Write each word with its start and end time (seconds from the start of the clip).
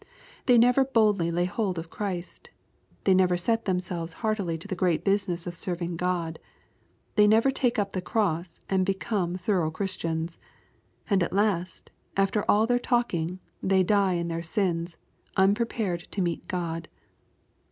They 0.47 0.57
never 0.57 0.83
boldly 0.83 1.29
lay 1.29 1.45
hojd 1.45 1.77
of 1.77 1.91
Christ. 1.91 2.49
They 3.03 3.13
rfever_set 3.13 3.65
them 3.65 3.79
selves 3.79 4.13
heartily 4.25 4.57
to 4.57 4.67
the 4.67 4.73
great 4.75 5.03
business 5.03 5.45
of 5.45 5.53
serving 5.55 5.97
God. 5.97 6.39
They 7.13 7.27
never 7.27 7.51
take 7.51 7.77
up 7.77 7.91
the 7.93 8.01
cross 8.01 8.61
and 8.67 8.83
become 8.83 9.35
thorough 9.35 9.69
Christians. 9.69 10.39
And 11.07 11.21
at 11.21 11.33
last, 11.33 11.91
after 12.17 12.43
all 12.49 12.65
their 12.65 12.79
talking, 12.79 13.41
they 13.61 13.83
die 13.83 14.13
in 14.13 14.27
their 14.27 14.41
sins, 14.41 14.97
unprepared 15.37 16.07
to 16.13 16.21
meet 16.23 16.47
God. 16.47 16.87